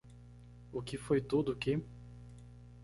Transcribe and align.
O 0.73 0.81
que 0.81 0.97
foi 0.97 1.21
tudo 1.21 1.55
que? 1.55 1.79